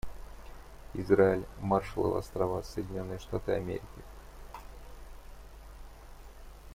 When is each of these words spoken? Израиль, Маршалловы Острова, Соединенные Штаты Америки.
Израиль, 0.95 1.45
Маршалловы 1.59 2.17
Острова, 2.17 2.63
Соединенные 2.63 3.19
Штаты 3.19 3.51
Америки. 3.51 4.01